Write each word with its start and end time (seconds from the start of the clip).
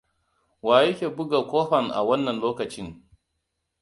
Waye 0.63 0.87
yake 0.89 1.07
buga 1.09 1.43
ƙofa 1.47 2.03
wannan 2.03 2.37
a 2.37 2.39
lokacin? 2.41 2.89